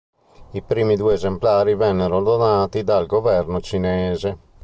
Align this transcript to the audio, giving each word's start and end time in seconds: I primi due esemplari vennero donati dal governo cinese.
I 0.53 0.63
primi 0.63 0.95
due 0.95 1.13
esemplari 1.13 1.75
vennero 1.75 2.23
donati 2.23 2.83
dal 2.83 3.05
governo 3.05 3.61
cinese. 3.61 4.37